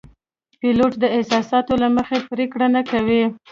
پیلوټ 0.59 0.93
د 0.99 1.05
احساساتو 1.15 1.73
له 1.81 1.87
مخې 1.95 2.17
پرېکړه 2.31 2.67
نه 2.75 2.81
کوي. 2.91 3.23